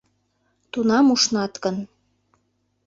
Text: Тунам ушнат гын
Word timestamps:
Тунам 0.71 1.05
ушнат 1.13 1.53
гын 1.63 1.77